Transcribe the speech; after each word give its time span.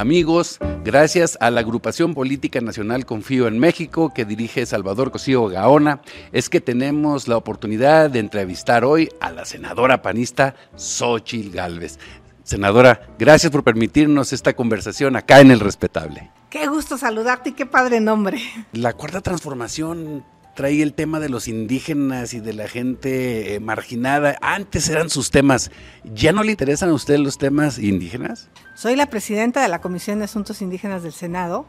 Amigos, 0.00 0.58
gracias 0.82 1.36
a 1.42 1.50
la 1.50 1.60
agrupación 1.60 2.14
política 2.14 2.62
nacional 2.62 3.04
Confío 3.04 3.46
en 3.48 3.58
México 3.58 4.14
que 4.14 4.24
dirige 4.24 4.64
Salvador 4.64 5.10
Cosío 5.10 5.46
Gaona, 5.48 6.00
es 6.32 6.48
que 6.48 6.62
tenemos 6.62 7.28
la 7.28 7.36
oportunidad 7.36 8.08
de 8.08 8.20
entrevistar 8.20 8.82
hoy 8.82 9.10
a 9.20 9.30
la 9.30 9.44
senadora 9.44 10.00
panista 10.00 10.54
Xochil 10.74 11.50
Gálvez. 11.50 11.98
Senadora, 12.44 13.10
gracias 13.18 13.52
por 13.52 13.62
permitirnos 13.62 14.32
esta 14.32 14.54
conversación 14.54 15.16
acá 15.16 15.42
en 15.42 15.50
El 15.50 15.60
Respetable. 15.60 16.30
Qué 16.48 16.66
gusto 16.66 16.96
saludarte 16.96 17.50
y 17.50 17.52
qué 17.52 17.66
padre 17.66 18.00
nombre. 18.00 18.40
La 18.72 18.94
cuarta 18.94 19.20
transformación 19.20 20.24
trae 20.60 20.82
el 20.82 20.92
tema 20.92 21.20
de 21.20 21.30
los 21.30 21.48
indígenas 21.48 22.34
y 22.34 22.40
de 22.40 22.52
la 22.52 22.68
gente 22.68 23.54
eh, 23.54 23.60
marginada. 23.60 24.36
Antes 24.42 24.90
eran 24.90 25.08
sus 25.08 25.30
temas. 25.30 25.70
¿Ya 26.04 26.32
no 26.32 26.42
le 26.42 26.50
interesan 26.50 26.90
a 26.90 26.92
usted 26.92 27.16
los 27.16 27.38
temas 27.38 27.78
indígenas? 27.78 28.50
Soy 28.74 28.94
la 28.94 29.06
presidenta 29.06 29.62
de 29.62 29.68
la 29.68 29.80
Comisión 29.80 30.18
de 30.18 30.26
Asuntos 30.26 30.60
Indígenas 30.60 31.02
del 31.02 31.14
Senado 31.14 31.64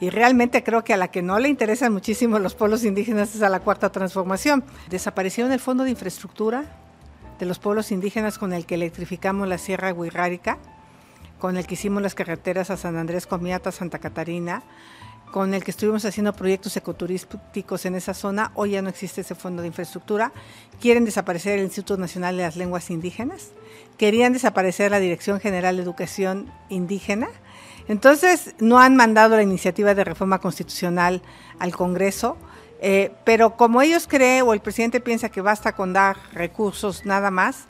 y 0.00 0.08
realmente 0.08 0.64
creo 0.64 0.82
que 0.82 0.94
a 0.94 0.96
la 0.96 1.08
que 1.08 1.20
no 1.20 1.38
le 1.38 1.50
interesan 1.50 1.92
muchísimo 1.92 2.38
los 2.38 2.54
pueblos 2.54 2.84
indígenas 2.84 3.34
es 3.34 3.42
a 3.42 3.50
la 3.50 3.60
cuarta 3.60 3.92
transformación. 3.92 4.64
Desaparecieron 4.88 5.52
el 5.52 5.60
Fondo 5.60 5.84
de 5.84 5.90
Infraestructura 5.90 6.64
de 7.38 7.44
los 7.44 7.58
pueblos 7.58 7.92
indígenas 7.92 8.38
con 8.38 8.54
el 8.54 8.64
que 8.64 8.76
electrificamos 8.76 9.46
la 9.46 9.58
Sierra 9.58 9.92
Huirrárica, 9.92 10.56
con 11.38 11.58
el 11.58 11.66
que 11.66 11.74
hicimos 11.74 12.00
las 12.00 12.14
carreteras 12.14 12.70
a 12.70 12.78
San 12.78 12.96
Andrés 12.96 13.26
Comiata, 13.26 13.72
Santa 13.72 13.98
Catarina, 13.98 14.62
con 15.32 15.54
el 15.54 15.64
que 15.64 15.70
estuvimos 15.70 16.04
haciendo 16.04 16.34
proyectos 16.34 16.76
ecoturísticos 16.76 17.86
en 17.86 17.94
esa 17.94 18.12
zona. 18.12 18.52
Hoy 18.54 18.72
ya 18.72 18.82
no 18.82 18.90
existe 18.90 19.22
ese 19.22 19.34
fondo 19.34 19.62
de 19.62 19.68
infraestructura. 19.68 20.30
Quieren 20.78 21.06
desaparecer 21.06 21.58
el 21.58 21.64
Instituto 21.64 21.96
Nacional 21.96 22.36
de 22.36 22.42
las 22.42 22.54
Lenguas 22.54 22.90
Indígenas. 22.90 23.50
Querían 23.96 24.34
desaparecer 24.34 24.90
la 24.90 25.00
Dirección 25.00 25.40
General 25.40 25.74
de 25.74 25.82
Educación 25.82 26.52
Indígena. 26.68 27.28
Entonces, 27.88 28.54
no 28.60 28.78
han 28.78 28.94
mandado 28.94 29.34
la 29.34 29.42
iniciativa 29.42 29.94
de 29.94 30.04
reforma 30.04 30.38
constitucional 30.38 31.22
al 31.58 31.74
Congreso. 31.74 32.36
Eh, 32.82 33.12
pero 33.24 33.56
como 33.56 33.80
ellos 33.80 34.06
creen 34.06 34.44
o 34.46 34.52
el 34.52 34.60
presidente 34.60 35.00
piensa 35.00 35.30
que 35.30 35.40
basta 35.40 35.72
con 35.72 35.94
dar 35.94 36.18
recursos 36.34 37.06
nada 37.06 37.30
más, 37.30 37.64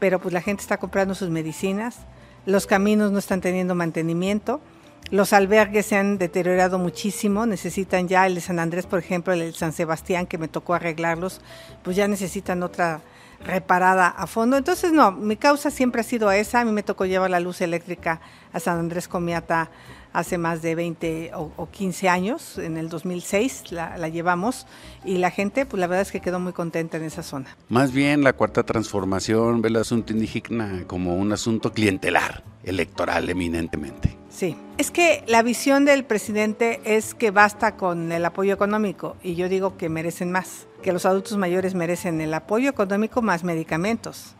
pero 0.00 0.18
pues 0.18 0.34
la 0.34 0.40
gente 0.40 0.62
está 0.62 0.78
comprando 0.78 1.14
sus 1.14 1.28
medicinas, 1.28 1.98
los 2.44 2.66
caminos 2.66 3.12
no 3.12 3.18
están 3.18 3.40
teniendo 3.40 3.74
mantenimiento, 3.74 4.60
los 5.10 5.32
albergues 5.32 5.86
se 5.86 5.96
han 5.96 6.18
deteriorado 6.18 6.78
muchísimo, 6.78 7.46
necesitan 7.46 8.08
ya 8.08 8.26
el 8.26 8.34
de 8.34 8.40
San 8.40 8.58
Andrés, 8.58 8.86
por 8.86 8.98
ejemplo, 8.98 9.32
el 9.32 9.40
de 9.40 9.52
San 9.52 9.72
Sebastián, 9.72 10.26
que 10.26 10.38
me 10.38 10.48
tocó 10.48 10.74
arreglarlos, 10.74 11.40
pues 11.82 11.96
ya 11.96 12.08
necesitan 12.08 12.62
otra 12.62 13.00
reparada 13.44 14.08
a 14.08 14.26
fondo. 14.26 14.56
Entonces, 14.56 14.92
no, 14.92 15.12
mi 15.12 15.36
causa 15.36 15.70
siempre 15.70 16.00
ha 16.00 16.04
sido 16.04 16.32
esa. 16.32 16.60
A 16.60 16.64
mí 16.64 16.72
me 16.72 16.82
tocó 16.82 17.04
llevar 17.04 17.30
la 17.30 17.40
luz 17.40 17.60
eléctrica 17.60 18.20
a 18.52 18.60
San 18.60 18.78
Andrés 18.78 19.08
Comiata 19.08 19.70
hace 20.14 20.38
más 20.38 20.62
de 20.62 20.76
20 20.76 21.32
o, 21.34 21.68
15 21.70 22.08
años, 22.08 22.56
en 22.58 22.76
el 22.76 22.88
2006 22.88 23.72
la, 23.72 23.98
la, 23.98 24.08
llevamos 24.08 24.64
y 25.04 25.18
la 25.18 25.32
gente, 25.32 25.66
pues 25.66 25.80
la 25.80 25.88
verdad 25.88 26.02
es 26.02 26.12
que 26.12 26.20
quedó 26.20 26.38
muy 26.38 26.52
contenta 26.52 26.96
en 26.96 27.02
esa 27.02 27.24
zona. 27.24 27.56
Más 27.68 27.92
bien 27.92 28.22
la 28.22 28.32
cuarta 28.32 28.62
transformación 28.62 29.60
ve 29.60 29.70
el 29.70 29.76
asunto 29.76 30.12
indígena 30.12 30.84
como 30.86 31.16
un 31.16 31.32
asunto 31.32 31.72
clientelar, 31.72 32.44
electoral 32.62 33.28
eminentemente. 33.28 34.23
Sí, 34.34 34.56
es 34.78 34.90
que 34.90 35.22
la 35.28 35.44
visión 35.44 35.84
del 35.84 36.04
presidente 36.04 36.80
es 36.84 37.14
que 37.14 37.30
basta 37.30 37.76
con 37.76 38.10
el 38.10 38.24
apoyo 38.24 38.52
económico 38.52 39.16
y 39.22 39.36
yo 39.36 39.48
digo 39.48 39.76
que 39.76 39.88
merecen 39.88 40.32
más, 40.32 40.66
que 40.82 40.92
los 40.92 41.06
adultos 41.06 41.38
mayores 41.38 41.76
merecen 41.76 42.20
el 42.20 42.34
apoyo 42.34 42.68
económico 42.68 43.22
más 43.22 43.44
medicamentos, 43.44 44.34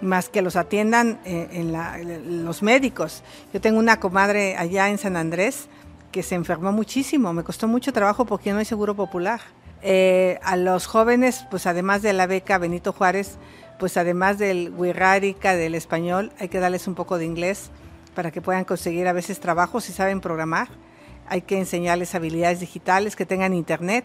más 0.00 0.30
que 0.30 0.40
los 0.40 0.56
atiendan 0.56 1.20
eh, 1.26 1.62
los 2.26 2.62
médicos. 2.62 3.22
Yo 3.52 3.60
tengo 3.60 3.78
una 3.78 4.00
comadre 4.00 4.56
allá 4.56 4.88
en 4.88 4.96
San 4.96 5.14
Andrés 5.14 5.68
que 6.10 6.22
se 6.22 6.36
enfermó 6.36 6.72
muchísimo, 6.72 7.34
me 7.34 7.44
costó 7.44 7.68
mucho 7.68 7.92
trabajo 7.92 8.24
porque 8.24 8.50
no 8.54 8.60
hay 8.60 8.64
seguro 8.64 8.96
popular. 8.96 9.42
Eh, 9.82 10.38
a 10.42 10.56
los 10.56 10.86
jóvenes, 10.86 11.44
pues 11.50 11.66
además 11.66 12.00
de 12.00 12.14
la 12.14 12.26
beca 12.26 12.56
Benito 12.56 12.94
Juárez, 12.94 13.36
pues 13.78 13.98
además 13.98 14.38
del 14.38 14.70
Wirrárica, 14.70 15.54
del 15.54 15.74
español, 15.74 16.32
hay 16.38 16.48
que 16.48 16.60
darles 16.60 16.88
un 16.88 16.94
poco 16.94 17.18
de 17.18 17.26
inglés 17.26 17.70
para 18.14 18.30
que 18.30 18.40
puedan 18.40 18.64
conseguir 18.64 19.08
a 19.08 19.12
veces 19.12 19.40
trabajo 19.40 19.80
si 19.80 19.92
saben 19.92 20.20
programar. 20.20 20.68
Hay 21.28 21.42
que 21.42 21.58
enseñarles 21.58 22.14
habilidades 22.14 22.60
digitales, 22.60 23.16
que 23.16 23.26
tengan 23.26 23.54
internet. 23.54 24.04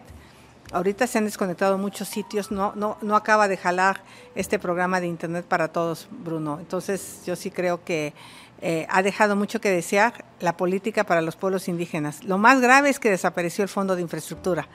Ahorita 0.72 1.06
se 1.06 1.18
han 1.18 1.24
desconectado 1.24 1.78
muchos 1.78 2.08
sitios, 2.08 2.50
no, 2.50 2.72
no, 2.76 2.96
no 3.02 3.16
acaba 3.16 3.48
de 3.48 3.56
jalar 3.56 4.02
este 4.34 4.58
programa 4.58 5.00
de 5.00 5.06
internet 5.06 5.44
para 5.46 5.68
todos, 5.68 6.08
Bruno. 6.10 6.58
Entonces 6.60 7.22
yo 7.26 7.34
sí 7.34 7.50
creo 7.50 7.82
que 7.84 8.12
eh, 8.60 8.86
ha 8.88 9.02
dejado 9.02 9.36
mucho 9.36 9.60
que 9.60 9.70
desear 9.70 10.24
la 10.38 10.56
política 10.56 11.04
para 11.04 11.22
los 11.22 11.34
pueblos 11.34 11.66
indígenas. 11.68 12.22
Lo 12.24 12.38
más 12.38 12.60
grave 12.60 12.90
es 12.90 13.00
que 13.00 13.10
desapareció 13.10 13.62
el 13.62 13.68
fondo 13.68 13.96
de 13.96 14.02
infraestructura. 14.02 14.68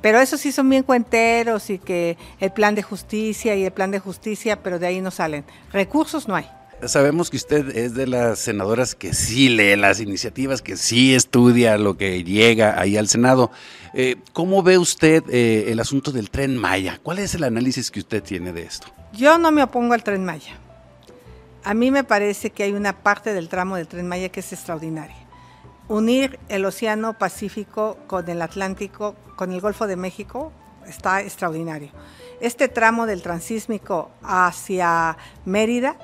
Pero 0.00 0.20
eso 0.20 0.36
sí 0.36 0.52
son 0.52 0.68
bien 0.68 0.82
cuenteros 0.82 1.68
y 1.70 1.78
que 1.78 2.16
el 2.40 2.52
plan 2.52 2.74
de 2.74 2.82
justicia 2.82 3.54
y 3.54 3.64
el 3.64 3.72
plan 3.72 3.90
de 3.90 3.98
justicia, 3.98 4.62
pero 4.62 4.78
de 4.78 4.86
ahí 4.86 5.00
no 5.00 5.10
salen. 5.10 5.44
Recursos 5.72 6.28
no 6.28 6.34
hay 6.34 6.48
sabemos 6.86 7.30
que 7.30 7.36
usted 7.36 7.76
es 7.76 7.94
de 7.94 8.06
las 8.06 8.38
senadoras 8.38 8.94
que 8.94 9.14
sí 9.14 9.48
lee 9.48 9.76
las 9.76 10.00
iniciativas, 10.00 10.62
que 10.62 10.76
sí 10.76 11.14
estudia 11.14 11.78
lo 11.78 11.96
que 11.96 12.24
llega 12.24 12.80
ahí 12.80 12.96
al 12.96 13.08
Senado. 13.08 13.50
Eh, 13.94 14.16
¿Cómo 14.32 14.62
ve 14.62 14.78
usted 14.78 15.22
eh, 15.28 15.66
el 15.68 15.80
asunto 15.80 16.12
del 16.12 16.30
tren 16.30 16.56
Maya? 16.56 16.98
¿Cuál 17.02 17.18
es 17.18 17.34
el 17.34 17.44
análisis 17.44 17.90
que 17.90 18.00
usted 18.00 18.22
tiene 18.22 18.52
de 18.52 18.62
esto? 18.62 18.88
Yo 19.12 19.38
no 19.38 19.52
me 19.52 19.62
opongo 19.62 19.94
al 19.94 20.02
tren 20.02 20.24
Maya. 20.24 20.58
A 21.64 21.74
mí 21.74 21.90
me 21.90 22.04
parece 22.04 22.50
que 22.50 22.64
hay 22.64 22.72
una 22.72 23.02
parte 23.02 23.34
del 23.34 23.48
tramo 23.48 23.76
del 23.76 23.86
tren 23.86 24.08
Maya 24.08 24.30
que 24.30 24.40
es 24.40 24.52
extraordinaria. 24.52 25.16
Unir 25.88 26.38
el 26.48 26.64
Océano 26.64 27.18
Pacífico 27.18 27.98
con 28.06 28.28
el 28.28 28.42
Atlántico, 28.42 29.14
con 29.36 29.52
el 29.52 29.60
Golfo 29.60 29.86
de 29.86 29.96
México, 29.96 30.52
está 30.86 31.20
extraordinario. 31.20 31.90
Este 32.40 32.68
tramo 32.68 33.06
del 33.06 33.22
transísmico 33.22 34.10
hacia 34.22 35.16
Mérida 35.44 35.96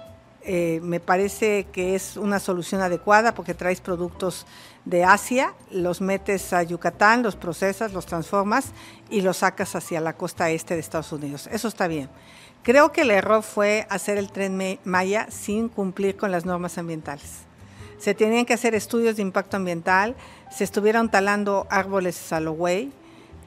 eh, 0.50 0.81
me 0.82 0.98
parece 0.98 1.66
que 1.72 1.94
es 1.94 2.16
una 2.16 2.38
solución 2.38 2.81
adecuada 2.81 3.34
porque 3.34 3.53
traes 3.53 3.82
productos 3.82 4.47
de 4.86 5.04
Asia, 5.04 5.53
los 5.70 6.00
metes 6.00 6.54
a 6.54 6.62
Yucatán, 6.62 7.22
los 7.22 7.36
procesas, 7.36 7.92
los 7.92 8.06
transformas 8.06 8.72
y 9.10 9.20
los 9.20 9.37
sacas 9.37 9.76
hacia 9.76 10.00
la 10.00 10.14
costa 10.14 10.48
este 10.48 10.72
de 10.72 10.81
Estados 10.81 11.12
Unidos. 11.12 11.50
Eso 11.53 11.69
está 11.69 11.87
bien. 11.87 12.08
Creo 12.62 12.92
que 12.92 13.03
el 13.03 13.10
error 13.10 13.42
fue 13.42 13.87
hacer 13.91 14.16
el 14.16 14.32
tren 14.32 14.78
Maya 14.84 15.26
sin 15.31 15.69
cumplir 15.69 16.16
con 16.16 16.31
las 16.31 16.47
normas 16.47 16.78
ambientales. 16.78 17.41
Se 17.98 18.14
tenían 18.14 18.47
que 18.47 18.54
hacer 18.54 18.75
estudios 18.75 19.16
de 19.16 19.22
impacto 19.22 19.58
ambiental, 19.58 20.16
se 20.50 20.64
estuvieron 20.64 21.10
talando 21.10 21.66
árboles 21.69 22.32
a 22.32 22.41
lo 22.41 22.53
güey, 22.53 22.91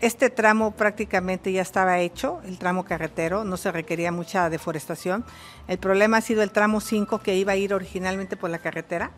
este 0.01 0.31
tramo 0.31 0.71
prácticamente 0.71 1.51
ya 1.51 1.61
estaba 1.61 1.99
hecho, 1.99 2.41
el 2.45 2.57
tramo 2.57 2.85
carretero, 2.85 3.43
no 3.43 3.55
se 3.55 3.71
requería 3.71 4.11
mucha 4.11 4.49
deforestación. 4.49 5.23
El 5.67 5.77
problema 5.77 6.17
ha 6.17 6.21
sido 6.21 6.41
el 6.41 6.51
tramo 6.51 6.81
5 6.81 7.19
que 7.19 7.35
iba 7.35 7.53
a 7.53 7.55
ir 7.55 7.73
originalmente 7.73 8.35
por 8.35 8.49
la 8.49 8.57
carretera, 8.57 9.11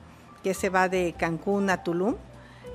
que 0.43 0.53
se 0.53 0.69
va 0.69 0.89
de 0.89 1.15
Cancún 1.17 1.69
a 1.69 1.83
Tulum. 1.83 2.15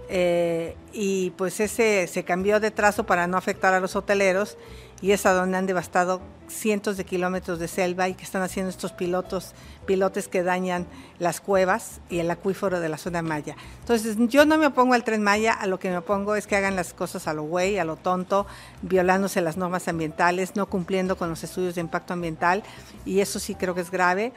Eh, 0.08 0.76
y 0.92 1.30
pues 1.30 1.60
ese 1.60 2.06
se 2.06 2.24
cambió 2.24 2.60
de 2.60 2.70
trazo 2.70 3.04
para 3.04 3.26
no 3.26 3.36
afectar 3.36 3.74
a 3.74 3.80
los 3.80 3.94
hoteleros 3.94 4.56
y 5.00 5.12
es 5.12 5.26
a 5.26 5.32
donde 5.32 5.56
han 5.56 5.66
devastado 5.66 6.20
cientos 6.48 6.96
de 6.96 7.04
kilómetros 7.04 7.58
de 7.58 7.68
selva 7.68 8.08
y 8.08 8.14
que 8.14 8.24
están 8.24 8.42
haciendo 8.42 8.70
estos 8.70 8.92
pilotos, 8.92 9.52
pilotes 9.86 10.28
que 10.28 10.42
dañan 10.42 10.86
las 11.18 11.40
cuevas 11.40 12.00
y 12.08 12.18
el 12.18 12.30
acuífero 12.30 12.80
de 12.80 12.88
la 12.88 12.96
zona 12.96 13.22
maya. 13.22 13.54
Entonces, 13.80 14.16
yo 14.28 14.44
no 14.46 14.56
me 14.58 14.66
opongo 14.66 14.94
al 14.94 15.04
tren 15.04 15.22
maya, 15.22 15.52
a 15.52 15.66
lo 15.66 15.78
que 15.78 15.90
me 15.90 15.98
opongo 15.98 16.34
es 16.36 16.46
que 16.46 16.56
hagan 16.56 16.74
las 16.74 16.94
cosas 16.94 17.28
a 17.28 17.34
lo 17.34 17.42
güey, 17.44 17.78
a 17.78 17.84
lo 17.84 17.96
tonto, 17.96 18.46
violándose 18.82 19.40
las 19.40 19.56
normas 19.56 19.88
ambientales, 19.88 20.56
no 20.56 20.66
cumpliendo 20.66 21.16
con 21.16 21.28
los 21.28 21.44
estudios 21.44 21.74
de 21.74 21.82
impacto 21.82 22.14
ambiental 22.14 22.62
y 23.04 23.20
eso 23.20 23.38
sí 23.38 23.54
creo 23.54 23.74
que 23.74 23.82
es 23.82 23.90
grave. 23.90 24.32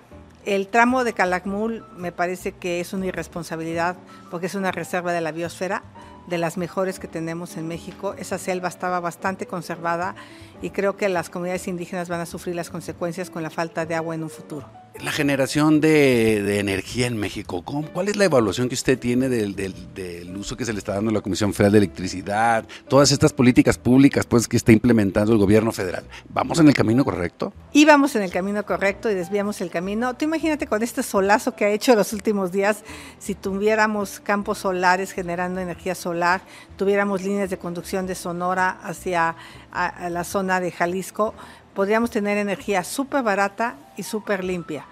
El 0.46 0.68
tramo 0.68 1.04
de 1.04 1.14
Calakmul 1.14 1.86
me 1.98 2.12
parece 2.12 2.54
que 2.54 2.80
es 2.80 2.94
una 2.94 3.06
irresponsabilidad 3.06 3.96
porque 4.32 4.48
es 4.48 4.56
una 4.56 4.72
reserva 4.72 5.14
de 5.14 5.22
la 5.22 5.32
biosfera 5.32 5.84
de 6.28 6.40
las 6.40 6.58
mejores 6.58 6.98
que 6.98 7.08
tenemos 7.08 7.58
en 7.58 7.68
México. 7.68 8.16
Esa 8.18 8.40
selva 8.40 8.68
estaba 8.68 9.00
bastante 9.00 9.46
conservada 9.46 10.16
y 10.64 10.72
creo 10.72 10.98
que 10.98 11.10
las 11.10 11.30
comunidades 11.30 11.68
indígenas 11.68 12.10
van 12.10 12.22
a 12.22 12.26
sufrir 12.26 12.56
las 12.56 12.72
consecuencias 12.72 13.30
con 13.30 13.44
la 13.44 13.52
falta 13.52 13.86
de 13.86 13.94
agua 13.94 14.16
en 14.16 14.24
un 14.24 14.32
futuro. 14.32 14.81
La 15.04 15.12
generación 15.12 15.82
de, 15.82 16.60
energía 16.60 17.08
en 17.08 17.18
México, 17.18 17.64
¿cuál 17.64 18.08
es 18.08 18.18
la 18.18 18.26
evaluación 18.26 18.70
que 18.70 18.76
usted 18.76 19.00
tiene 19.00 19.30
del, 19.30 20.36
uso 20.38 20.56
que 20.56 20.64
se 20.64 20.74
le 20.74 20.80
está 20.80 20.94
dando 20.94 21.10
a 21.10 21.14
la 21.14 21.22
Comisión 21.22 21.56
Federal 21.56 21.72
de 21.72 21.78
Electricidad? 21.80 22.66
Todas 22.88 23.12
estas 23.12 23.34
políticas 23.34 23.80
públicas 23.80 24.28
pues, 24.28 24.48
que 24.48 24.58
está 24.58 24.72
implementando 24.72 25.34
el 25.34 25.40
gobierno 25.40 25.72
federal. 25.72 26.04
¿Vamos 26.30 26.60
en 26.60 26.68
el 26.68 26.76
camino 26.76 27.04
correcto? 27.04 27.52
Íbamos 27.74 28.16
en 28.16 28.22
el 28.22 28.32
camino 28.32 28.64
correcto 28.64 29.10
y 29.10 29.16
desviamos 29.16 29.60
el 29.62 29.72
camino. 29.72 30.16
Tú 30.16 30.26
imagínate 30.26 30.68
con 30.68 30.84
este 30.84 31.02
solazo 31.02 31.56
que 31.56 31.66
ha 31.66 31.70
hecho 31.70 31.96
los 31.96 32.14
últimos 32.14 32.52
días, 32.52 32.84
si 33.18 33.34
tuviéramos 33.34 34.20
campos 34.20 34.60
solares 34.60 35.14
generando 35.14 35.62
energía 35.62 35.96
solar, 35.96 36.42
tuviéramos 36.78 37.24
líneas 37.24 37.50
de 37.50 37.58
conducción 37.58 38.06
de 38.06 38.14
Sonora 38.14 38.80
hacia 38.84 39.36
la 39.74 40.24
zona 40.24 40.60
de 40.60 40.72
Jalisco, 40.72 41.34
podríamos 41.74 42.12
tener 42.12 42.38
energía 42.38 42.84
súper 42.84 43.24
barata 43.24 43.76
y 43.98 44.04
súper 44.04 44.44
limpia. 44.44 44.86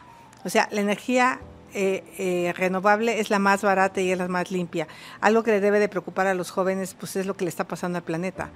O 0.45 0.49
sea, 0.49 0.67
la 0.71 0.81
energía 0.81 1.39
eh, 1.73 2.03
eh, 2.17 2.53
renovable 2.57 3.19
es 3.19 3.29
la 3.29 3.37
más 3.37 3.61
barata 3.61 4.01
y 4.01 4.11
es 4.11 4.17
la 4.17 4.27
más 4.27 4.51
limpia. 4.51 4.87
Algo 5.21 5.43
que 5.43 5.51
le 5.51 5.59
debe 5.59 5.79
de 5.79 5.89
preocupar 5.89 6.27
a 6.27 6.33
los 6.33 6.49
jóvenes, 6.49 6.95
pues 6.97 7.15
es 7.15 7.25
lo 7.25 7.35
que 7.35 7.45
le 7.45 7.49
está 7.49 7.65
pasando 7.65 7.97
al 7.97 8.03
planeta. 8.03 8.49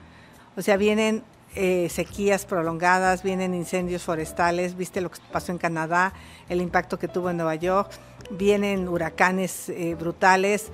O 0.55 0.61
sea, 0.61 0.77
vienen 0.77 1.23
eh, 1.55 1.89
sequías 1.89 2.45
prolongadas, 2.45 3.21
vienen 3.21 3.53
incendios 3.53 4.03
forestales, 4.03 4.75
viste 4.75 5.01
lo 5.01 5.11
que 5.11 5.19
pasó 5.31 5.51
en 5.51 5.59
Canadá, 5.59 6.13
el 6.49 6.61
impacto 6.61 6.97
que 6.97 7.07
tuvo 7.07 7.29
en 7.29 7.37
Nueva 7.37 7.55
York, 7.55 7.91
vienen 8.31 8.87
huracanes 8.87 9.71
brutales, 9.99 10.71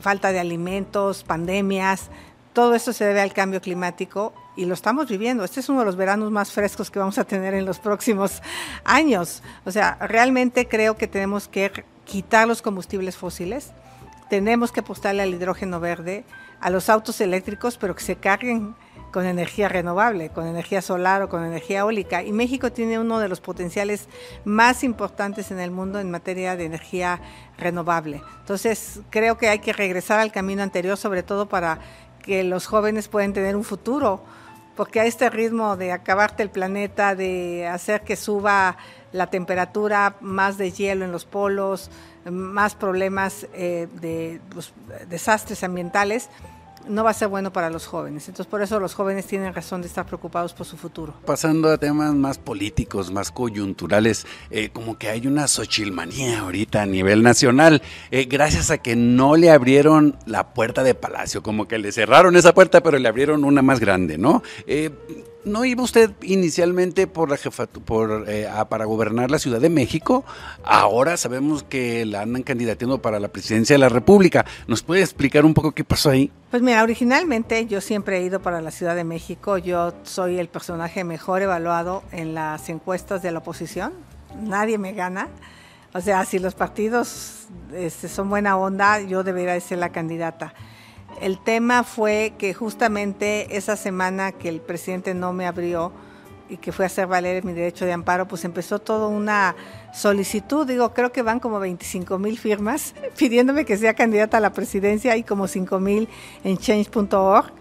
falta 0.00 0.32
de 0.32 0.40
alimentos, 0.40 1.22
pandemias, 1.22 2.10
todo 2.52 2.74
esto 2.74 2.92
se 2.92 3.04
debe 3.04 3.20
al 3.20 3.32
cambio 3.32 3.60
climático 3.60 4.32
y 4.56 4.66
lo 4.66 4.74
estamos 4.74 5.08
viviendo. 5.08 5.44
Este 5.44 5.60
es 5.60 5.68
uno 5.68 5.80
de 5.80 5.86
los 5.86 5.96
veranos 5.96 6.30
más 6.30 6.52
frescos 6.52 6.90
que 6.90 6.98
vamos 6.98 7.18
a 7.18 7.24
tener 7.24 7.54
en 7.54 7.64
los 7.64 7.78
próximos 7.78 8.42
años. 8.84 9.42
O 9.64 9.70
sea, 9.70 9.96
realmente 10.00 10.68
creo 10.68 10.96
que 10.96 11.06
tenemos 11.06 11.48
que 11.48 11.84
quitar 12.04 12.46
los 12.46 12.62
combustibles 12.62 13.16
fósiles, 13.16 13.72
tenemos 14.28 14.72
que 14.72 14.80
apostarle 14.80 15.22
al 15.22 15.34
hidrógeno 15.34 15.80
verde, 15.80 16.24
a 16.60 16.70
los 16.70 16.88
autos 16.88 17.20
eléctricos, 17.20 17.76
pero 17.76 17.94
que 17.94 18.02
se 18.02 18.16
carguen 18.16 18.74
con 19.12 19.26
energía 19.26 19.68
renovable, 19.68 20.30
con 20.30 20.46
energía 20.46 20.80
solar 20.80 21.22
o 21.22 21.28
con 21.28 21.44
energía 21.44 21.80
eólica. 21.80 22.22
Y 22.22 22.32
México 22.32 22.72
tiene 22.72 22.98
uno 22.98 23.18
de 23.18 23.28
los 23.28 23.40
potenciales 23.40 24.08
más 24.44 24.82
importantes 24.82 25.50
en 25.50 25.60
el 25.60 25.70
mundo 25.70 26.00
en 26.00 26.10
materia 26.10 26.56
de 26.56 26.64
energía 26.64 27.20
renovable. 27.58 28.22
Entonces, 28.40 29.00
creo 29.10 29.36
que 29.36 29.48
hay 29.48 29.58
que 29.58 29.72
regresar 29.72 30.18
al 30.18 30.32
camino 30.32 30.62
anterior, 30.62 30.96
sobre 30.96 31.22
todo 31.22 31.46
para 31.46 31.78
que 32.22 32.44
los 32.44 32.66
jóvenes 32.66 33.08
puedan 33.08 33.32
tener 33.32 33.56
un 33.56 33.64
futuro, 33.64 34.22
porque 34.76 35.00
a 35.00 35.04
este 35.04 35.28
ritmo 35.28 35.76
de 35.76 35.92
acabarte 35.92 36.42
el 36.42 36.50
planeta, 36.50 37.14
de 37.14 37.66
hacer 37.66 38.02
que 38.02 38.16
suba 38.16 38.76
la 39.12 39.26
temperatura, 39.26 40.16
más 40.20 40.56
de 40.56 40.72
hielo 40.72 41.04
en 41.04 41.12
los 41.12 41.26
polos, 41.26 41.90
más 42.24 42.74
problemas 42.74 43.46
eh, 43.52 43.88
de 44.00 44.40
los 44.54 44.72
desastres 45.08 45.62
ambientales, 45.64 46.30
no 46.88 47.04
va 47.04 47.10
a 47.10 47.14
ser 47.14 47.28
bueno 47.28 47.52
para 47.52 47.70
los 47.70 47.86
jóvenes. 47.86 48.28
Entonces, 48.28 48.50
por 48.50 48.62
eso 48.62 48.78
los 48.80 48.94
jóvenes 48.94 49.26
tienen 49.26 49.54
razón 49.54 49.82
de 49.82 49.88
estar 49.88 50.06
preocupados 50.06 50.52
por 50.52 50.66
su 50.66 50.76
futuro. 50.76 51.14
Pasando 51.24 51.70
a 51.70 51.78
temas 51.78 52.14
más 52.14 52.38
políticos, 52.38 53.10
más 53.12 53.30
coyunturales, 53.30 54.26
eh, 54.50 54.70
como 54.72 54.98
que 54.98 55.08
hay 55.08 55.26
una 55.26 55.48
sochilmanía 55.48 56.40
ahorita 56.40 56.82
a 56.82 56.86
nivel 56.86 57.22
nacional, 57.22 57.82
eh, 58.10 58.24
gracias 58.24 58.70
a 58.70 58.78
que 58.78 58.96
no 58.96 59.36
le 59.36 59.50
abrieron 59.50 60.16
la 60.26 60.54
puerta 60.54 60.82
de 60.82 60.94
Palacio, 60.94 61.42
como 61.42 61.68
que 61.68 61.78
le 61.78 61.92
cerraron 61.92 62.36
esa 62.36 62.54
puerta, 62.54 62.82
pero 62.82 62.98
le 62.98 63.08
abrieron 63.08 63.44
una 63.44 63.62
más 63.62 63.80
grande, 63.80 64.18
¿no? 64.18 64.42
Eh, 64.66 64.90
¿No 65.44 65.64
iba 65.64 65.82
usted 65.82 66.12
inicialmente 66.22 67.08
por 67.08 67.28
la 67.28 67.36
por, 67.84 68.26
eh, 68.28 68.48
para 68.68 68.84
gobernar 68.84 69.30
la 69.30 69.40
Ciudad 69.40 69.60
de 69.60 69.70
México? 69.70 70.24
Ahora 70.62 71.16
sabemos 71.16 71.64
que 71.64 72.06
la 72.06 72.22
andan 72.22 72.44
candidateando 72.44 73.02
para 73.02 73.18
la 73.18 73.28
presidencia 73.28 73.74
de 73.74 73.78
la 73.78 73.88
República. 73.88 74.44
¿Nos 74.68 74.84
puede 74.84 75.00
explicar 75.00 75.44
un 75.44 75.52
poco 75.52 75.72
qué 75.72 75.82
pasó 75.82 76.10
ahí? 76.10 76.30
Pues 76.50 76.62
mira, 76.62 76.82
originalmente 76.84 77.66
yo 77.66 77.80
siempre 77.80 78.18
he 78.18 78.22
ido 78.22 78.40
para 78.40 78.60
la 78.60 78.70
Ciudad 78.70 78.94
de 78.94 79.02
México. 79.02 79.58
Yo 79.58 79.92
soy 80.04 80.38
el 80.38 80.48
personaje 80.48 81.02
mejor 81.02 81.42
evaluado 81.42 82.04
en 82.12 82.34
las 82.34 82.68
encuestas 82.68 83.20
de 83.22 83.32
la 83.32 83.40
oposición. 83.40 83.92
Nadie 84.40 84.78
me 84.78 84.92
gana. 84.92 85.28
O 85.92 86.00
sea, 86.00 86.24
si 86.24 86.38
los 86.38 86.54
partidos 86.54 87.48
este, 87.74 88.08
son 88.08 88.30
buena 88.30 88.56
onda, 88.56 89.00
yo 89.00 89.24
debería 89.24 89.58
ser 89.60 89.78
la 89.78 89.90
candidata. 89.90 90.54
El 91.22 91.38
tema 91.38 91.84
fue 91.84 92.32
que 92.36 92.52
justamente 92.52 93.56
esa 93.56 93.76
semana 93.76 94.32
que 94.32 94.48
el 94.48 94.60
presidente 94.60 95.14
no 95.14 95.32
me 95.32 95.46
abrió 95.46 95.92
y 96.48 96.56
que 96.56 96.72
fue 96.72 96.84
a 96.84 96.86
hacer 96.86 97.06
valer 97.06 97.44
mi 97.44 97.52
derecho 97.52 97.84
de 97.84 97.92
amparo, 97.92 98.26
pues 98.26 98.44
empezó 98.44 98.80
toda 98.80 99.06
una 99.06 99.54
solicitud, 99.94 100.66
digo, 100.66 100.92
creo 100.92 101.12
que 101.12 101.22
van 101.22 101.38
como 101.38 101.60
25 101.60 102.18
mil 102.18 102.40
firmas 102.40 102.96
pidiéndome 103.16 103.64
que 103.64 103.76
sea 103.76 103.94
candidata 103.94 104.38
a 104.38 104.40
la 104.40 104.52
presidencia 104.52 105.16
y 105.16 105.22
como 105.22 105.46
5 105.46 105.78
mil 105.78 106.08
en 106.42 106.58
change.org 106.58 107.52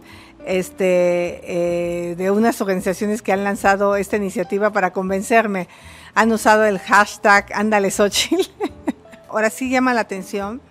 este, 0.44 1.42
eh, 1.44 2.16
de 2.16 2.32
unas 2.32 2.60
organizaciones 2.62 3.22
que 3.22 3.32
han 3.32 3.44
lanzado 3.44 3.96
esta 3.96 4.18
iniciativa 4.18 4.72
para 4.72 4.92
convencerme. 4.92 5.68
Han 6.16 6.32
usado 6.32 6.66
el 6.66 6.80
hashtag 6.80 7.46
Ándale 7.54 7.92
Xochitl. 7.92 8.50
Ahora 9.30 9.52
sí 9.52 9.70
llama 9.70 9.94
la 9.94 10.02
atención. 10.02 10.62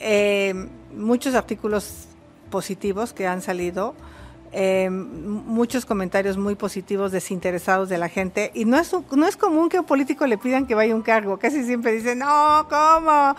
Eh, 0.00 0.54
muchos 0.96 1.34
artículos 1.34 2.08
positivos 2.54 3.12
que 3.12 3.26
han 3.26 3.42
salido, 3.42 3.96
eh, 4.52 4.88
muchos 4.88 5.84
comentarios 5.84 6.36
muy 6.36 6.54
positivos, 6.54 7.10
desinteresados 7.10 7.88
de 7.88 7.98
la 7.98 8.08
gente. 8.08 8.52
Y 8.54 8.64
no 8.64 8.78
es, 8.78 8.94
no 9.10 9.26
es 9.26 9.36
común 9.36 9.68
que 9.68 9.76
a 9.76 9.80
un 9.80 9.86
político 9.86 10.24
le 10.28 10.38
pidan 10.38 10.64
que 10.64 10.76
vaya 10.76 10.94
un 10.94 11.02
cargo. 11.02 11.36
Casi 11.36 11.64
siempre 11.64 11.90
dicen, 11.90 12.20
no, 12.20 12.64
¿cómo? 12.70 13.34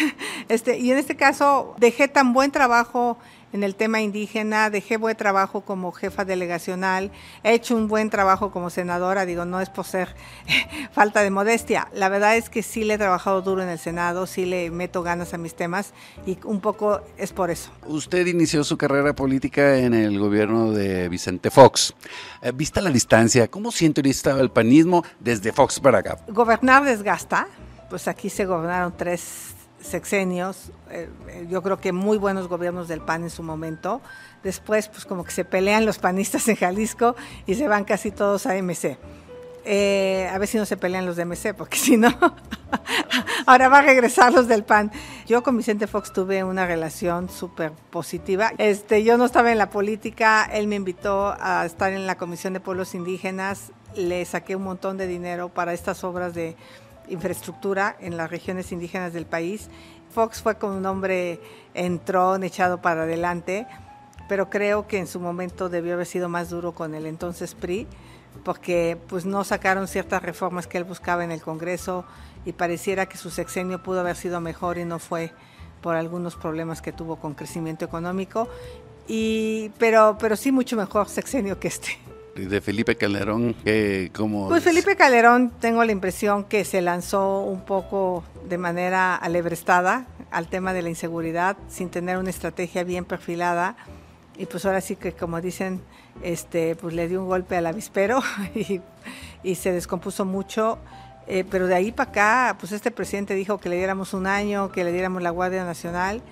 este, 0.50 0.76
y 0.78 0.92
en 0.92 0.98
este 0.98 1.16
caso 1.16 1.74
dejé 1.78 2.08
tan 2.08 2.34
buen 2.34 2.50
trabajo 2.50 3.16
en 3.52 3.62
el 3.62 3.74
tema 3.74 4.00
indígena, 4.00 4.70
dejé 4.70 4.96
buen 4.96 5.16
trabajo 5.16 5.62
como 5.62 5.92
jefa 5.92 6.24
delegacional, 6.24 7.10
he 7.42 7.54
hecho 7.54 7.76
un 7.76 7.88
buen 7.88 8.10
trabajo 8.10 8.50
como 8.50 8.70
senadora, 8.70 9.26
digo, 9.26 9.44
no 9.44 9.60
es 9.60 9.70
por 9.70 9.84
ser 9.84 10.14
falta 10.92 11.22
de 11.22 11.30
modestia, 11.30 11.88
la 11.94 12.08
verdad 12.08 12.36
es 12.36 12.50
que 12.50 12.62
sí 12.62 12.84
le 12.84 12.94
he 12.94 12.98
trabajado 12.98 13.42
duro 13.42 13.62
en 13.62 13.68
el 13.68 13.78
Senado, 13.78 14.26
sí 14.26 14.44
le 14.44 14.70
meto 14.70 15.02
ganas 15.02 15.34
a 15.34 15.38
mis 15.38 15.54
temas 15.54 15.92
y 16.26 16.38
un 16.44 16.60
poco 16.60 17.00
es 17.16 17.32
por 17.32 17.50
eso. 17.50 17.70
Usted 17.86 18.26
inició 18.26 18.64
su 18.64 18.76
carrera 18.76 19.14
política 19.14 19.78
en 19.78 19.94
el 19.94 20.18
gobierno 20.18 20.72
de 20.72 21.08
Vicente 21.08 21.50
Fox. 21.50 21.94
Eh, 22.42 22.52
vista 22.54 22.80
la 22.80 22.90
distancia, 22.90 23.48
¿cómo 23.48 23.72
siente 23.72 24.00
ahorita 24.00 24.40
el 24.40 24.50
panismo 24.50 25.04
desde 25.20 25.52
Fox 25.52 25.80
para 25.80 25.98
acá? 25.98 26.18
Gobernar 26.28 26.84
desgasta, 26.84 27.48
pues 27.88 28.08
aquí 28.08 28.28
se 28.28 28.44
gobernaron 28.44 28.94
tres 28.96 29.57
sexenios, 29.80 30.70
eh, 30.90 31.08
yo 31.48 31.62
creo 31.62 31.78
que 31.78 31.92
muy 31.92 32.18
buenos 32.18 32.48
gobiernos 32.48 32.88
del 32.88 33.00
PAN 33.00 33.22
en 33.22 33.30
su 33.30 33.42
momento. 33.42 34.00
Después, 34.42 34.88
pues 34.88 35.04
como 35.04 35.24
que 35.24 35.32
se 35.32 35.44
pelean 35.44 35.86
los 35.86 35.98
panistas 35.98 36.48
en 36.48 36.56
Jalisco 36.56 37.16
y 37.46 37.54
se 37.54 37.68
van 37.68 37.84
casi 37.84 38.10
todos 38.10 38.46
a 38.46 38.54
MC. 38.54 38.98
Eh, 39.70 40.26
a 40.32 40.38
ver 40.38 40.48
si 40.48 40.56
no 40.56 40.64
se 40.64 40.78
pelean 40.78 41.04
los 41.04 41.16
de 41.16 41.26
MC, 41.26 41.52
porque 41.52 41.76
si 41.78 41.96
no, 41.98 42.08
ahora 43.46 43.68
va 43.68 43.80
a 43.80 43.82
regresar 43.82 44.32
los 44.32 44.48
del 44.48 44.64
PAN. 44.64 44.90
Yo 45.26 45.42
con 45.42 45.56
Vicente 45.58 45.86
Fox 45.86 46.12
tuve 46.12 46.42
una 46.42 46.66
relación 46.66 47.28
súper 47.28 47.72
positiva. 47.90 48.52
Este, 48.56 49.04
yo 49.04 49.18
no 49.18 49.26
estaba 49.26 49.52
en 49.52 49.58
la 49.58 49.68
política, 49.68 50.48
él 50.50 50.68
me 50.68 50.76
invitó 50.76 51.34
a 51.38 51.66
estar 51.66 51.92
en 51.92 52.06
la 52.06 52.16
Comisión 52.16 52.54
de 52.54 52.60
Pueblos 52.60 52.94
Indígenas, 52.94 53.72
le 53.94 54.24
saqué 54.24 54.56
un 54.56 54.62
montón 54.62 54.96
de 54.96 55.06
dinero 55.06 55.50
para 55.50 55.74
estas 55.74 56.02
obras 56.04 56.32
de 56.32 56.56
infraestructura 57.08 57.96
en 58.00 58.16
las 58.16 58.30
regiones 58.30 58.72
indígenas 58.72 59.12
del 59.12 59.26
país. 59.26 59.68
Fox 60.10 60.42
fue 60.42 60.56
con 60.56 60.72
un 60.72 60.86
hombre 60.86 61.40
entrón, 61.74 62.44
echado 62.44 62.80
para 62.80 63.02
adelante, 63.02 63.66
pero 64.28 64.50
creo 64.50 64.86
que 64.86 64.98
en 64.98 65.06
su 65.06 65.20
momento 65.20 65.68
debió 65.68 65.94
haber 65.94 66.06
sido 66.06 66.28
más 66.28 66.50
duro 66.50 66.72
con 66.72 66.94
el 66.94 67.06
entonces 67.06 67.54
PRI, 67.54 67.86
porque 68.44 68.98
pues 69.08 69.24
no 69.24 69.44
sacaron 69.44 69.88
ciertas 69.88 70.22
reformas 70.22 70.66
que 70.66 70.78
él 70.78 70.84
buscaba 70.84 71.24
en 71.24 71.30
el 71.30 71.40
Congreso 71.40 72.04
y 72.44 72.52
pareciera 72.52 73.06
que 73.06 73.16
su 73.16 73.30
sexenio 73.30 73.82
pudo 73.82 74.00
haber 74.00 74.16
sido 74.16 74.40
mejor 74.40 74.78
y 74.78 74.84
no 74.84 74.98
fue 74.98 75.32
por 75.82 75.96
algunos 75.96 76.36
problemas 76.36 76.82
que 76.82 76.92
tuvo 76.92 77.16
con 77.16 77.34
crecimiento 77.34 77.84
económico, 77.84 78.48
y, 79.06 79.70
pero, 79.78 80.16
pero 80.20 80.36
sí 80.36 80.52
mucho 80.52 80.76
mejor 80.76 81.08
sexenio 81.08 81.58
que 81.58 81.68
este 81.68 81.98
de 82.46 82.60
Felipe 82.60 82.96
Calderón, 82.96 83.54
que 83.54 84.10
como... 84.14 84.48
Pues 84.48 84.64
Felipe 84.64 84.96
Calderón 84.96 85.50
tengo 85.60 85.84
la 85.84 85.92
impresión 85.92 86.44
que 86.44 86.64
se 86.64 86.80
lanzó 86.80 87.40
un 87.40 87.62
poco 87.64 88.24
de 88.48 88.58
manera 88.58 89.16
alebrestada 89.16 90.06
al 90.30 90.48
tema 90.48 90.72
de 90.72 90.82
la 90.82 90.88
inseguridad, 90.88 91.56
sin 91.68 91.90
tener 91.90 92.18
una 92.18 92.30
estrategia 92.30 92.84
bien 92.84 93.04
perfilada. 93.04 93.76
Y 94.36 94.46
pues 94.46 94.64
ahora 94.66 94.80
sí 94.80 94.96
que, 94.96 95.12
como 95.12 95.40
dicen, 95.40 95.80
este, 96.22 96.76
pues 96.76 96.94
le 96.94 97.08
dio 97.08 97.22
un 97.22 97.28
golpe 97.28 97.56
al 97.56 97.66
avispero 97.66 98.22
y, 98.54 98.80
y 99.42 99.54
se 99.56 99.72
descompuso 99.72 100.24
mucho. 100.24 100.78
Eh, 101.26 101.44
pero 101.48 101.66
de 101.66 101.74
ahí 101.74 101.92
para 101.92 102.10
acá, 102.10 102.56
pues 102.58 102.72
este 102.72 102.90
presidente 102.90 103.34
dijo 103.34 103.58
que 103.58 103.68
le 103.68 103.76
diéramos 103.76 104.14
un 104.14 104.26
año, 104.26 104.72
que 104.72 104.82
le 104.82 104.92
diéramos 104.92 105.22
la 105.22 105.30
Guardia 105.30 105.64
Nacional 105.64 106.22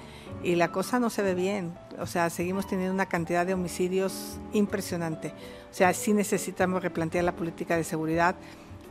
y 0.43 0.55
la 0.55 0.73
cosa 0.73 0.99
no 0.99 1.11
se 1.11 1.23
ve 1.23 1.35
bien. 1.35 1.75
O 2.01 2.07
sea, 2.07 2.31
seguimos 2.31 2.67
teniendo 2.67 2.93
una 2.95 3.07
cantidad 3.07 3.47
de 3.47 3.55
homicidios 3.55 4.39
impresionante. 4.53 5.33
O 5.71 5.75
sea, 5.75 5.93
sí 5.93 6.13
necesitamos 6.13 6.83
replantear 6.83 7.25
la 7.25 7.33
política 7.33 7.77
de 7.77 7.85
seguridad, 7.85 8.35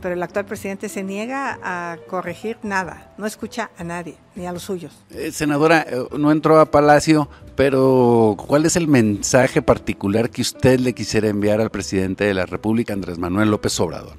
pero 0.00 0.14
el 0.14 0.22
actual 0.22 0.44
presidente 0.44 0.88
se 0.88 1.02
niega 1.02 1.58
a 1.62 1.96
corregir 2.08 2.58
nada, 2.62 3.12
no 3.16 3.26
escucha 3.26 3.70
a 3.78 3.84
nadie, 3.84 4.16
ni 4.34 4.46
a 4.46 4.52
los 4.52 4.62
suyos. 4.62 4.92
Eh, 5.10 5.32
senadora, 5.32 5.86
eh, 5.88 6.06
no 6.18 6.30
entró 6.32 6.60
a 6.60 6.70
Palacio, 6.70 7.28
pero 7.54 8.36
¿cuál 8.36 8.66
es 8.66 8.76
el 8.76 8.88
mensaje 8.88 9.62
particular 9.62 10.30
que 10.30 10.42
usted 10.42 10.80
le 10.80 10.94
quisiera 10.94 11.28
enviar 11.28 11.60
al 11.60 11.70
presidente 11.70 12.24
de 12.24 12.34
la 12.34 12.46
República, 12.46 12.92
Andrés 12.92 13.18
Manuel 13.18 13.50
López 13.50 13.78
Obrador? 13.80 14.16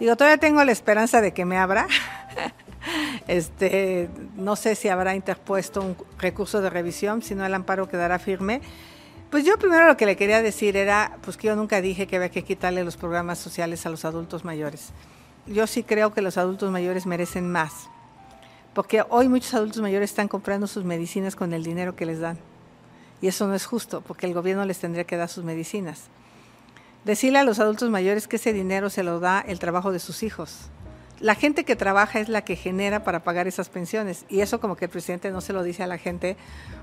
Digo, 0.00 0.16
todavía 0.16 0.38
tengo 0.38 0.62
la 0.64 0.72
esperanza 0.72 1.20
de 1.20 1.32
que 1.32 1.44
me 1.44 1.56
abra. 1.56 1.86
Este, 3.26 4.08
no 4.36 4.54
sé 4.56 4.74
si 4.74 4.88
habrá 4.88 5.14
interpuesto 5.14 5.80
un 5.80 5.96
recurso 6.18 6.60
de 6.60 6.70
revisión, 6.70 7.22
si 7.22 7.34
no 7.34 7.44
el 7.44 7.54
amparo 7.54 7.88
quedará 7.88 8.18
firme. 8.18 8.60
Pues 9.30 9.44
yo 9.44 9.58
primero 9.58 9.86
lo 9.86 9.96
que 9.96 10.06
le 10.06 10.16
quería 10.16 10.42
decir 10.42 10.76
era, 10.76 11.18
pues 11.22 11.36
que 11.36 11.48
yo 11.48 11.56
nunca 11.56 11.80
dije 11.80 12.06
que 12.06 12.16
había 12.16 12.28
que 12.28 12.44
quitarle 12.44 12.84
los 12.84 12.96
programas 12.96 13.38
sociales 13.38 13.84
a 13.86 13.90
los 13.90 14.04
adultos 14.04 14.44
mayores. 14.44 14.90
Yo 15.46 15.66
sí 15.66 15.82
creo 15.82 16.12
que 16.14 16.22
los 16.22 16.38
adultos 16.38 16.70
mayores 16.70 17.06
merecen 17.06 17.50
más, 17.50 17.88
porque 18.74 19.04
hoy 19.08 19.28
muchos 19.28 19.54
adultos 19.54 19.82
mayores 19.82 20.10
están 20.10 20.28
comprando 20.28 20.66
sus 20.66 20.84
medicinas 20.84 21.36
con 21.36 21.52
el 21.52 21.64
dinero 21.64 21.96
que 21.96 22.06
les 22.06 22.20
dan. 22.20 22.38
Y 23.20 23.28
eso 23.28 23.46
no 23.46 23.54
es 23.54 23.64
justo, 23.66 24.02
porque 24.02 24.26
el 24.26 24.34
gobierno 24.34 24.64
les 24.64 24.78
tendría 24.78 25.04
que 25.04 25.16
dar 25.16 25.28
sus 25.28 25.44
medicinas. 25.44 26.04
Decirle 27.04 27.38
a 27.38 27.44
los 27.44 27.58
adultos 27.58 27.90
mayores 27.90 28.28
que 28.28 28.36
ese 28.36 28.52
dinero 28.52 28.88
se 28.88 29.02
lo 29.02 29.20
da 29.20 29.40
el 29.40 29.58
trabajo 29.58 29.92
de 29.92 29.98
sus 29.98 30.22
hijos. 30.22 30.70
La 31.24 31.34
gente 31.34 31.64
que 31.64 31.74
trabaja 31.74 32.20
es 32.20 32.28
la 32.28 32.44
que 32.44 32.54
genera 32.54 33.02
para 33.02 33.24
pagar 33.24 33.48
esas 33.48 33.70
pensiones. 33.70 34.26
Y 34.28 34.42
eso 34.42 34.60
como 34.60 34.76
que 34.76 34.84
el 34.84 34.90
presidente 34.90 35.30
no 35.30 35.40
se 35.40 35.54
lo 35.54 35.62
dice 35.62 35.82
a 35.82 35.86
la 35.86 35.96
gente, 35.96 36.36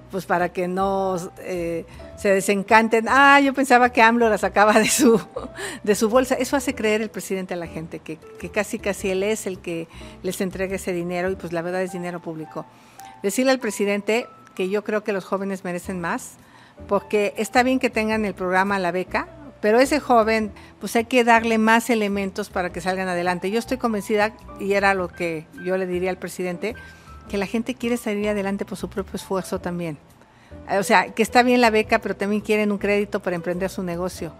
pues 0.09 0.25
para 0.25 0.49
que 0.49 0.67
no 0.67 1.15
eh, 1.41 1.85
se 2.17 2.29
desencanten. 2.29 3.05
Ah, 3.07 3.39
yo 3.39 3.53
pensaba 3.53 3.91
que 3.91 4.01
AMLO 4.01 4.29
la 4.29 4.39
sacaba 4.39 4.73
de 4.73 4.87
su, 4.87 5.21
de 5.83 5.93
su 5.93 6.09
bolsa. 6.09 6.33
Eso 6.33 6.57
hace 6.57 6.73
creer 6.73 7.03
el 7.03 7.11
presidente 7.11 7.53
a 7.53 7.57
la 7.57 7.67
gente, 7.67 7.99
que, 7.99 8.17
que 8.17 8.49
casi 8.49 8.79
casi 8.79 9.11
él 9.11 9.21
es 9.21 9.45
el 9.45 9.59
que 9.59 9.87
les 10.23 10.41
entrega 10.41 10.75
ese 10.75 10.91
dinero 10.91 11.29
y 11.29 11.35
pues 11.35 11.53
la 11.53 11.61
verdad 11.61 11.83
es 11.83 11.91
dinero 11.91 12.19
público. 12.19 12.65
Decirle 13.21 13.51
al 13.51 13.59
presidente 13.59 14.25
que 14.55 14.69
yo 14.69 14.83
creo 14.83 15.03
que 15.03 15.13
los 15.13 15.23
jóvenes 15.23 15.63
merecen 15.63 16.01
más, 16.01 16.37
porque 16.87 17.35
está 17.37 17.61
bien 17.61 17.77
que 17.77 17.91
tengan 17.91 18.25
el 18.25 18.33
programa 18.33 18.79
La 18.79 18.91
Beca, 18.91 19.27
pero 19.61 19.79
ese 19.79 19.99
joven, 19.99 20.51
pues 20.79 20.95
hay 20.95 21.05
que 21.05 21.23
darle 21.23 21.57
más 21.57 21.89
elementos 21.89 22.49
para 22.49 22.71
que 22.71 22.81
salgan 22.81 23.07
adelante. 23.07 23.51
Yo 23.51 23.59
estoy 23.59 23.77
convencida, 23.77 24.33
y 24.59 24.73
era 24.73 24.93
lo 24.93 25.07
que 25.07 25.45
yo 25.63 25.77
le 25.77 25.85
diría 25.85 26.09
al 26.09 26.17
presidente, 26.17 26.75
que 27.29 27.37
la 27.37 27.45
gente 27.45 27.75
quiere 27.75 27.97
salir 27.97 28.27
adelante 28.27 28.65
por 28.65 28.77
su 28.77 28.89
propio 28.89 29.15
esfuerzo 29.15 29.59
también. 29.59 29.97
O 30.77 30.83
sea, 30.83 31.11
que 31.11 31.23
está 31.23 31.43
bien 31.43 31.61
la 31.61 31.69
beca, 31.69 31.99
pero 31.99 32.15
también 32.15 32.41
quieren 32.41 32.71
un 32.71 32.77
crédito 32.77 33.21
para 33.21 33.35
emprender 33.35 33.69
su 33.69 33.83
negocio. 33.83 34.33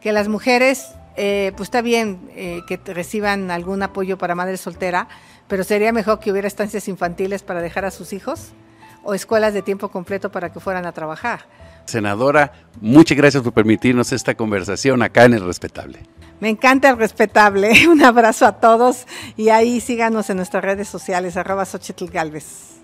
Que 0.00 0.12
las 0.12 0.28
mujeres, 0.28 0.86
eh, 1.16 1.52
pues 1.56 1.66
está 1.66 1.82
bien 1.82 2.30
eh, 2.34 2.60
que 2.66 2.78
reciban 2.92 3.50
algún 3.50 3.82
apoyo 3.82 4.18
para 4.18 4.34
madre 4.34 4.56
soltera, 4.56 5.08
pero 5.48 5.64
sería 5.64 5.92
mejor 5.92 6.20
que 6.20 6.30
hubiera 6.30 6.48
estancias 6.48 6.86
infantiles 6.88 7.42
para 7.42 7.60
dejar 7.60 7.84
a 7.84 7.90
sus 7.90 8.12
hijos 8.12 8.52
o 9.02 9.14
escuelas 9.14 9.54
de 9.54 9.62
tiempo 9.62 9.88
completo 9.88 10.30
para 10.30 10.52
que 10.52 10.60
fueran 10.60 10.86
a 10.86 10.92
trabajar. 10.92 11.46
Senadora, 11.84 12.52
muchas 12.80 13.16
gracias 13.16 13.42
por 13.42 13.52
permitirnos 13.52 14.12
esta 14.12 14.34
conversación 14.34 15.02
acá 15.02 15.24
en 15.24 15.34
El 15.34 15.44
Respetable. 15.44 16.00
Me 16.40 16.48
encanta 16.48 16.88
el 16.88 16.96
respetable. 16.96 17.70
Un 17.88 18.02
abrazo 18.02 18.46
a 18.46 18.60
todos 18.60 19.06
y 19.36 19.50
ahí 19.50 19.80
síganos 19.80 20.30
en 20.30 20.38
nuestras 20.38 20.64
redes 20.64 20.88
sociales, 20.88 21.36
arroba 21.36 21.66
Xochitl 21.66 22.06
Galvez. 22.06 22.80